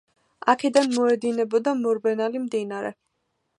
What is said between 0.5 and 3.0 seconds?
აქედან მოედინებოდა მორბენალი მდინარე.